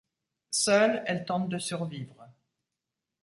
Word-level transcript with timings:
Seule, 0.55 1.03
elle 1.05 1.25
tente 1.25 1.47
de 1.47 1.59
survivre. 1.59 2.27